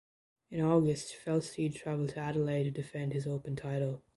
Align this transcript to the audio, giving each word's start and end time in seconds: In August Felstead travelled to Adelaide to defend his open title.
In 0.49 0.65
August 0.65 1.15
Felstead 1.23 1.75
travelled 1.75 2.09
to 2.09 2.19
Adelaide 2.19 2.63
to 2.63 2.71
defend 2.71 3.13
his 3.13 3.27
open 3.27 3.55
title. 3.55 4.01